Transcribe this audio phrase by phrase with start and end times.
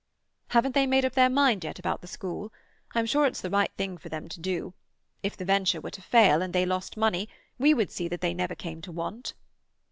[0.47, 2.51] "Haven't they made up their mind yet about the school?
[2.95, 4.73] I'm sure it's the right thing for them to do.
[5.21, 8.33] If the venture were to fail, and they lost money, we would see that they
[8.33, 9.35] never came to want."